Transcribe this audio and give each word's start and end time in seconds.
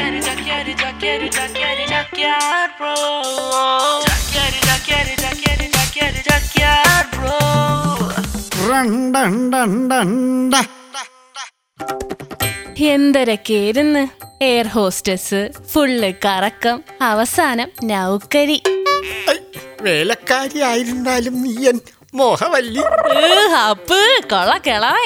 Jaqueiro, 0.00 0.20
jaqueiro, 0.24 0.72
jaqueiro, 0.74 1.26
jaqueiro, 1.30 1.82
jaqueiro, 1.86 2.72
bro. 2.78 2.94
Jaqueiro, 4.06 4.60
jaqueiro, 4.68 5.12
jaqueiro, 5.22 5.66
jaqueiro, 5.74 6.20
jaqueiro, 6.28 7.02
bro. 7.12 7.36
റണ്ടണ്ടണ്ടണ്ട. 8.68 10.54
എന്തൊരൊക്കെയായിരുന്നു 12.90 14.02
air 14.42 14.66
hostess 14.68 15.40
full 15.72 16.10
കറക്കം 16.24 16.76
അവസാനം 17.02 17.68
നൗക്കരി 17.90 18.58
വേലക്കാരിയായിരുന്നാലും 19.82 21.36
നീയൻ 21.44 21.76
മോഹവല്ലി 22.14 22.82
ഏ, 23.18 23.28
അപ്പ് 23.64 24.00
കൊള 24.32 24.50
കിളവേ 24.66 25.04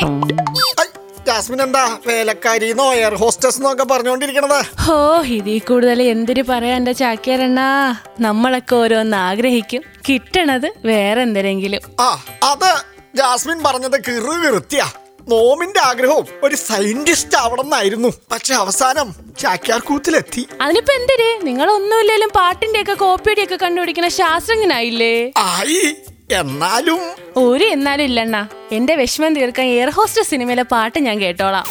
ജാസ്മിൻ 1.26 1.62
എന്താ 1.62 1.98
വേലക്കാരിന്നോ 2.06 2.94
എയർ 2.94 3.14
ഹോസ്റ്റസ് 3.14 3.56
എന്നൊക്കെ 3.56 3.84
പറഞ്ഞോണ്ടിരിക്കണത്? 3.84 4.80
ഹോ 4.80 5.22
ഇതിൽ 5.22 5.58
കൂടുതൽ 5.58 6.02
എന്തിനു 6.02 6.42
പറയാ 6.42 6.76
എന്റെ 6.76 6.92
ചാക്യാരണ്ണാ? 6.92 7.94
നമ്മളൊക്കെ 8.20 8.74
ഓരോന്ന് 8.76 9.16
ആഗ്രഹിക്കും. 9.16 9.82
കിട്ടണത് 10.08 10.72
വേറെന്തെങ്കിലും 10.84 11.80
ആ 12.00 12.24
അത് 12.42 12.84
ജാസ്മിൻ 13.16 13.62
പറഞ്ഞത് 13.62 14.00
കിറു 14.00 14.32
കിറുത്തിയാ. 14.46 14.86
നോമിന്റെ 15.28 15.80
ആഗ്രഹവും 15.80 16.26
ഒരു 16.42 16.56
സയന്റിസ്റ്റ് 16.56 17.38
ആവണം 17.38 17.64
എന്നായിരുന്നു 17.64 18.08
പക്ഷെ 18.32 18.54
അവസാനം 18.54 19.14
ചാക്യാർ 19.38 19.80
കൂത്തിലെത്തി. 19.80 20.46
അതിനിപ്പോ 20.60 20.94
എന്തിന് 20.94 21.46
നിങ്ങളൊന്നുമില്ലേലും 21.46 22.28
പാട്ടിന്റെ 22.36 22.80
ഒക്കെ 22.80 22.94
കോപ്പിയുടെ 22.94 23.42
ഒക്കെ 23.42 23.58
കണ്ടുപിടിക്കുന്ന 23.62 24.08
ശാസ്ത്രജ്ഞനായില്ലേ? 24.08 25.32
ആയി. 25.36 25.96
എന്നാലും 26.30 27.00
ഒരു 27.36 27.64
എന്നാലും 27.64 28.04
ഇല്ലണ്ണ. 28.04 28.36
എന്റെ 28.72 28.94
വിഷമം 28.96 29.34
തീർക്കാൻ 29.34 29.66
എയർ 29.66 29.90
ഹോസ്റ്റസ് 29.90 30.30
സിനിമയിലെ 30.30 30.62
പാട്ട് 30.62 30.98
ഞാൻ 30.98 31.20
കേട്ടോളാം. 31.20 31.64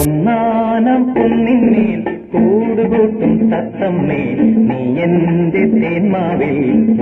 ഒന്നാനം 0.00 1.14
പൊന്നിന്മേൽ 1.14 2.00
കൂടുകൂട്ടും 2.32 3.50
തത്തമ്മേ 3.52 4.22
നീ 4.68 4.80
എന്റെ 5.06 5.64
തേന്മാവിൽ 5.76 6.58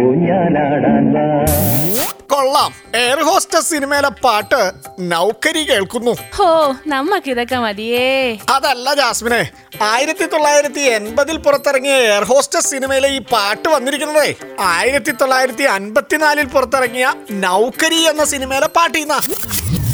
ഊഞ്ഞാലാടാൻ 0.06 1.06
വാ. 1.14 1.26
കൊള്ളാം 2.47 2.71
എയർ 2.99 3.19
ഹോസ്റ്റസ് 3.23 3.69
സിനിമയിലെ 3.69 4.11
പാട്ട് 4.23 4.59
നൗക്കരി 5.11 5.63
കേൾക്കുന്നു 5.69 6.13
ഹോ 6.37 6.47
നമ്മക്കിതൊക്കെ 6.93 7.59
മതിയേ 7.65 8.07
അതല്ല 8.53 8.93
ജാസ്മിനെ 8.93 9.41
ആയിരത്തി 9.89 10.25
തൊള്ളായിരത്തി 10.25 10.83
എൺപതിൽ 10.95 11.37
പുറത്തിറങ്ങിയ 11.39 11.95
എയർ 12.05 12.25
ഹോസ്റ്റസ് 12.31 12.71
സിനിമയിലെ 12.73 13.09
ഈ 13.15 13.19
പാട്ട് 13.31 13.67
വന്നിരിക്കുന്നതേ 13.69 14.29
ആയിരത്തി 14.69 15.13
തൊള്ളായിരത്തി 15.13 15.67
അൻപത്തിനാലിൽ 15.75 16.49
പുറത്തിറങ്ങിയ 16.55 17.07
നൗക്കരി 17.45 18.01
എന്ന 18.11 18.25
സിനിമയിലെ 18.33 18.69
പാട്ടീന്നാ 18.79 19.19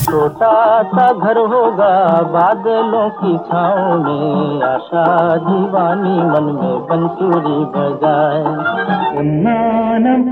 छोटा 0.04 0.52
सा 0.92 1.04
घर 1.24 1.38
होगा 1.50 1.90
बादलों 2.28 3.08
की 3.18 3.34
छाँव 3.48 3.90
में 4.06 4.24
आशा 4.66 5.04
दीवानी 5.44 6.16
मन 6.30 6.48
में 6.56 6.78
बंसुरी 6.88 7.60
बजाए 7.74 8.40
ഒന്നാനം 9.20 9.63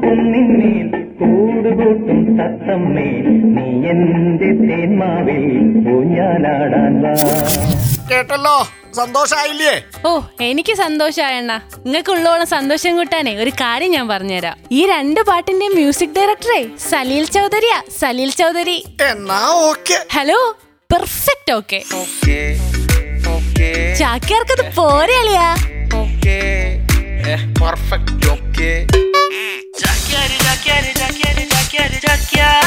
പൊന്നിന്മേൽ 0.02 0.88
കൂടുകൂട്ടും 1.20 2.20
തത്തമ്മേൽ 2.38 3.26
നീ 3.56 3.66
എന്റെ 3.92 4.50
തേന്മാവിൽ 4.68 5.44
ഊഞ്ഞാലാടാൻ 5.94 6.94
വാ. 7.04 7.12
കേട്ടല്ലോ? 8.10 8.56
സന്തോഷായില്ലേ? 8.96 9.74
ഓ 10.08 10.10
എനിക്ക് 10.48 10.74
സന്തോഷായണ്ണ 10.74 11.52
നിങ്ങൾക്കുള്ളോളം 11.84 12.46
സന്തോഷം 12.46 12.96
കൂട്ടാനേ 12.96 13.32
ഒരു 13.42 13.52
കാര്യം 13.60 13.90
ഞാൻ 13.90 14.06
പറഞ്ഞുതരാം. 14.08 14.56
ഈ 14.78 14.80
രണ്ട് 14.86 15.20
പാട്ടിന്റെ 15.30 15.68
മ്യൂസിക് 15.68 16.16
ഡയറക്ടറെ 16.18 16.60
സലീൽ 16.90 17.24
ചൗധരിയാ 17.36 17.78
സലീൽ 18.00 18.30
ചൗധരി. 18.40 18.78
എന്നാ 19.10 19.40
ഓക്കെ. 19.70 19.98
Hello 20.16 20.38
perfect 20.90 21.52
okay. 21.52 21.80
ചാക്കിയാർക്കത് 23.30 23.70
ചാക്യാർക്കത് 24.02 24.64
പോരെ 24.80 25.16
അളിയാ. 25.22 25.48
okay. 26.02 26.44
Okay 27.24 27.34
perfect, 27.62 28.10
okay. 28.34 28.74
Dakia, 29.82 30.22
dakia, 30.44 30.76
dakia, 30.94 31.46
dakia, 31.46 32.00
dakia. 32.06 32.61